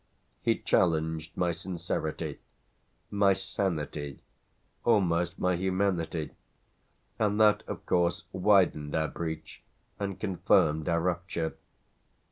He 0.41 0.57
challenged 0.57 1.37
my 1.37 1.51
sincerity, 1.51 2.39
my 3.11 3.33
sanity, 3.33 4.19
almost 4.83 5.37
my 5.37 5.55
humanity, 5.55 6.31
and 7.19 7.39
that 7.39 7.61
of 7.67 7.85
course 7.85 8.23
widened 8.31 8.95
our 8.95 9.09
breach 9.09 9.61
and 9.99 10.19
confirmed 10.19 10.89
our 10.89 10.99
rupture. 11.01 11.53